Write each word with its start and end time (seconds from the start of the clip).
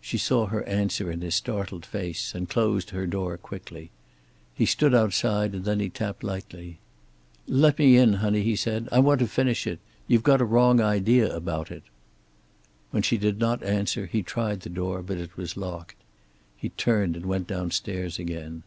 She 0.00 0.18
saw 0.18 0.46
her 0.46 0.64
answer 0.64 1.08
in 1.08 1.20
his 1.20 1.36
startled 1.36 1.86
face, 1.86 2.34
and 2.34 2.48
closed 2.48 2.90
her 2.90 3.06
door 3.06 3.38
quickly. 3.38 3.92
He 4.52 4.66
stood 4.66 4.92
outside, 4.92 5.54
and 5.54 5.64
then 5.64 5.78
he 5.78 5.88
tapped 5.88 6.24
lightly. 6.24 6.80
"Let 7.46 7.78
me 7.78 7.96
in, 7.96 8.14
honey," 8.14 8.42
he 8.42 8.56
said. 8.56 8.88
"I 8.90 8.98
want 8.98 9.20
to 9.20 9.28
finish 9.28 9.64
it. 9.68 9.78
You've 10.08 10.24
got 10.24 10.40
a 10.40 10.44
wrong 10.44 10.80
idea 10.80 11.32
about 11.32 11.70
it." 11.70 11.84
When 12.90 13.04
she 13.04 13.16
did 13.16 13.38
not 13.38 13.62
answer 13.62 14.06
he 14.06 14.24
tried 14.24 14.62
the 14.62 14.68
door, 14.68 15.00
but 15.00 15.18
it 15.18 15.36
was 15.36 15.56
locked. 15.56 15.94
He 16.56 16.70
turned 16.70 17.14
and 17.14 17.24
went 17.26 17.46
downstairs 17.46 18.18
again... 18.18 18.64